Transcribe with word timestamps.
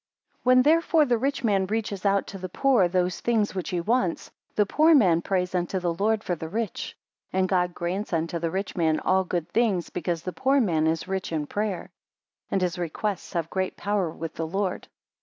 7 0.31 0.39
When 0.45 0.61
therefore, 0.63 1.05
the 1.05 1.19
rich 1.19 1.43
man 1.43 1.67
reaches 1.67 2.07
out 2.07 2.25
to 2.25 2.39
the 2.39 2.49
poor 2.49 2.87
those 2.87 3.19
things 3.19 3.53
which 3.53 3.69
he 3.69 3.79
wants, 3.79 4.31
the 4.55 4.65
poor 4.65 4.95
man 4.95 5.21
prays 5.21 5.53
unto 5.53 5.77
the 5.77 5.93
Lord 5.93 6.23
for 6.23 6.33
the 6.33 6.49
rich; 6.49 6.97
and 7.31 7.47
God 7.47 7.75
grants 7.75 8.11
unto 8.11 8.39
the 8.39 8.49
rich 8.49 8.75
man 8.75 8.99
all 8.99 9.23
good 9.23 9.47
things, 9.49 9.91
because 9.91 10.23
the 10.23 10.33
poor 10.33 10.59
man 10.59 10.87
is 10.87 11.07
rich 11.07 11.31
in 11.31 11.45
prayer; 11.45 11.91
and 12.49 12.61
his 12.63 12.79
requests 12.79 13.33
have 13.33 13.51
great 13.51 13.77
power 13.77 14.09
with 14.09 14.33
the 14.33 14.47
Lord. 14.47 14.87